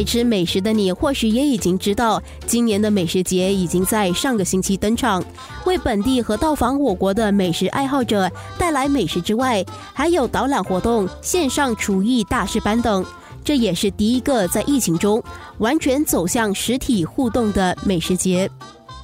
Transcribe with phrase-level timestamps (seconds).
[0.00, 5.22] 爱吃美食的你，或许也已经知道，今年的美食节已经在上个星期登场，
[5.66, 13.04] 为本地和到访我国的美食爱好者带来美食之外，还有导览活动、线上厨艺大师班等。
[13.44, 15.22] 这也是第一个在疫情中
[15.58, 18.50] 完全走向实体互动的美食节。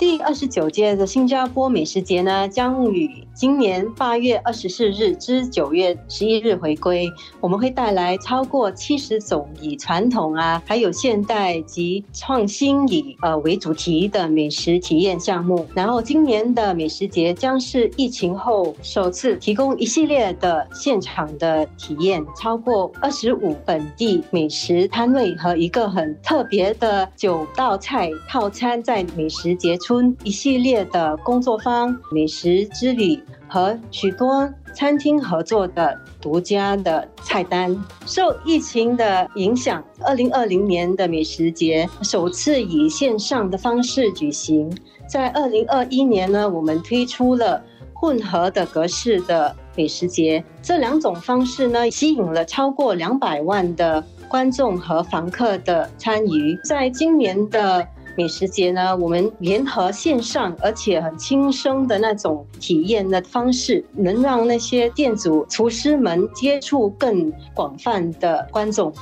[0.00, 7.06] 第二十九届的新加坡美食节呢，将于今年八月二十四日至九月十一日回归。
[7.38, 15.66] 我们会带来超过七十种以传统啊，还有现代及创新以呃为主题的美食体验项目。
[15.74, 29.76] 然后，今年的美食节将是疫情后首次提供一系列的现场的体验，超过二十五本地美食摊位和一个很特别的九道菜套餐，在美食节。
[30.22, 37.76] 一系列的工作坊、美食之旅和许多餐厅合作的独家的菜单。
[38.06, 44.70] 受疫情的影响，二零二零年的美食节首次以线上的方式举行。
[45.08, 47.62] 在二零二一年呢，我们推出了
[47.92, 50.44] 混合的格式的美食节。
[50.62, 56.56] 这两种方式呢，吸引了超过两百万的观众和访客的参与。
[56.64, 68.92] 在今年的美食节呢，我们联合线上而且很轻松的那种体验的方式，能让那些店主、厨师们接触更广泛的观众。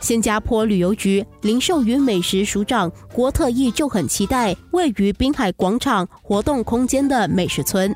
[0.00, 7.94] 新加坡旅游局零售与美食署长郭特意就很期待位于滨海广场活动空间的美食村。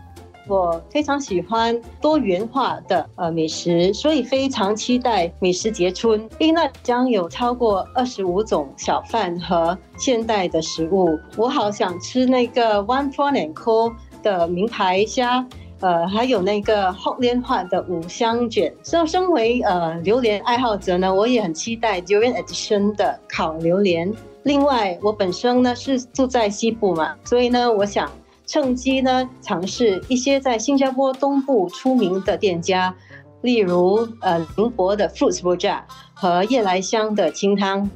[0.49, 11.19] 我非常喜欢多元化的呃美食，所以非常期待美食节春，因为那将有超过二十五种小饭和现代的食物。
[11.37, 15.45] 我好想吃那个 One Prawn and Co 的名牌虾，
[15.81, 18.73] 呃，还有那个厚莲花的五香卷。
[18.85, 24.13] 所以，身为呃榴莲爱好者呢，我也很期待 Durian Edition 的烤榴莲。
[24.45, 28.09] 另外，我本身呢是住在西部嘛，所以呢，我想。
[28.47, 32.95] 趁机呢，尝试一些在新加坡东部出名的店家，
[33.43, 35.84] 例如呃宁波的 Fruits b o j a
[36.15, 37.91] 和夜来香的清汤。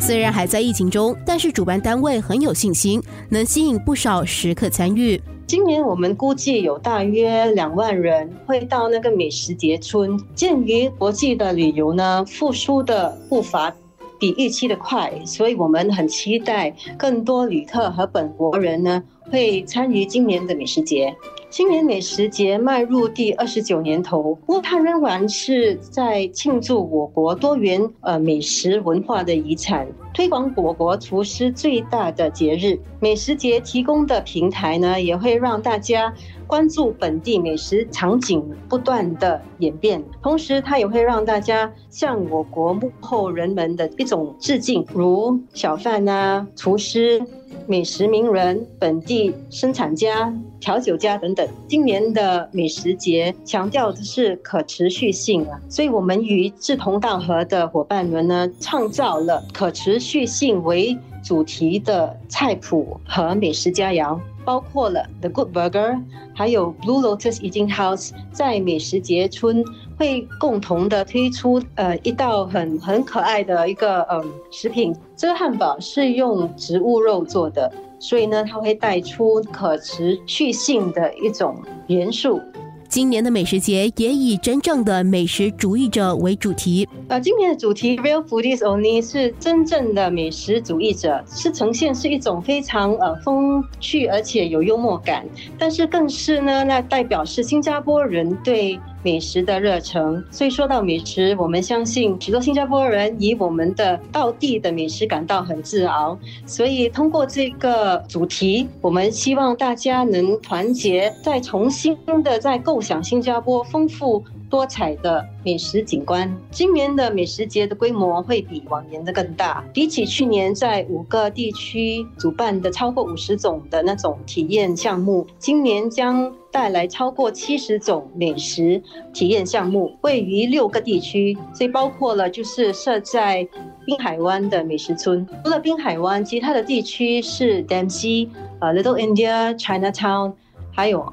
[0.00, 5.20] 虽然还在疫情中，但是主办单位很有信心，能吸引不少食客参与。
[5.46, 10.18] 今年我们估计有大约两万人会到那个美食节村。
[10.34, 13.72] 鉴于国际的旅游呢复苏的步伐。
[14.18, 21.14] 比预期的快，所以我们很期待更多旅客和本国人呢会参与今年的美食节。
[21.56, 32.78] 今年美食节迈入第二十九年头，不过它仍然是在庆祝我国多元呃美食文化的遗产，推广我国厨师最大的节日。
[33.00, 36.12] 美食节提供的平台呢，也会让大家
[36.46, 47.24] 关注本地美食场景不断的演变，同时它也会让大家向我国幕后人们的一种致敬，如小贩啊、厨师。
[47.68, 51.46] 美食名人、本地生产家、调酒家等等。
[51.68, 64.18] 今年的美食节强调的是可持续性啊，所以我们与志同道合的伙伴们呢，创造了可持续性为主题的菜谱和美食佳肴。
[64.44, 66.00] 包括了 The Good Burger，
[66.32, 69.64] 还有 Blue Lotus Eating House，在美食节村
[69.98, 74.94] 会共同的推出呃一道很很可爱的一个嗯食品。
[75.16, 81.56] 这个汉堡是用植物肉做的，所以呢，它会带出可持续性的一种
[81.88, 82.40] 元素。
[82.88, 86.88] 今年的美食节也以真正的美食主义者为主题。
[87.08, 95.26] 呃，今年的主题 Real Foodies Only 是真正的美食主义者，是呈现是一种非常呃风趣而且有幽默感，
[95.58, 98.78] 但是更是呢，那代表是新加坡人对。
[99.06, 106.18] 美食的热诚，所以说到美食，我们相信许多新加坡人以我们的道地的美食感到很自豪。
[106.44, 114.24] 所以通过这个主题，我们希望大家能团结，再重新的再构想新加坡丰富。
[114.48, 119.64] 多彩的美食景观，今年的美食节的规模会比往年的更大。
[119.72, 128.80] 比起去年在五个地区主办的超过五十种的那种体验项目，今年将带来超过七十种美食
[129.12, 133.46] 体验项目，位于六个地区，所以包括了就是设在
[133.84, 135.26] 滨海湾的美食村。
[135.44, 138.30] 除了滨海湾，其他的地区是 d a m s e y、
[138.60, 140.34] 呃 Little India、Chinatown。
[140.76, 141.10] 还有。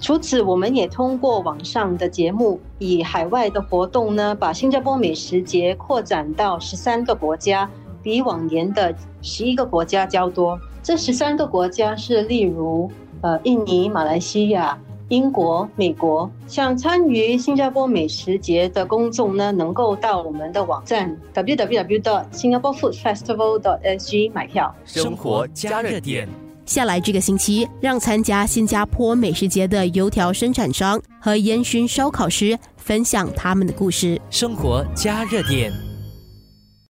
[0.00, 7.68] 除此，我们也通过网上的节目，以海外的活动呢，把新加坡美食节扩展到十三个国家，
[8.00, 10.56] 比往年的十一个国家较多。
[10.84, 12.88] 这十三个国家是例如，
[13.22, 14.78] 呃，印尼、马来西亚、
[15.08, 24.72] 英国、美国，想参与新加坡美食节的公众呢，能够到我们的网站 www.singaporefoodfestival.sg 买票。
[24.84, 26.28] 生活加热点。
[26.66, 34.20] 下来这个星期，让参加新加坡美食节的油条生产商和烟熏烧烤师分享他们的故事。
[34.28, 35.85] 生活加热点。